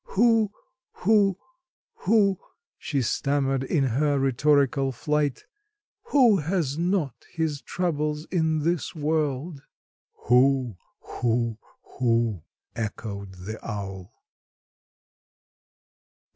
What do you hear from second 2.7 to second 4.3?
she stammered in her